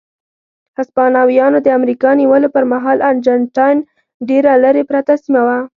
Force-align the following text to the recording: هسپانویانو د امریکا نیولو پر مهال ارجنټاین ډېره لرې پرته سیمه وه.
هسپانویانو 0.77 1.57
د 1.63 1.67
امریکا 1.79 2.09
نیولو 2.19 2.47
پر 2.55 2.63
مهال 2.71 2.97
ارجنټاین 3.09 3.77
ډېره 4.29 4.51
لرې 4.63 4.83
پرته 4.89 5.13
سیمه 5.23 5.41
وه. 5.47 5.57